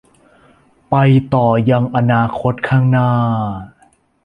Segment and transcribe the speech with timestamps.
[0.89, 0.95] ไป
[1.33, 3.09] ต่อยังอนาคตข้างหน้า